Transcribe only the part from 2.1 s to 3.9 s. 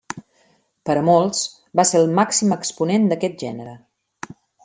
màxim exponent d'aquest gènere.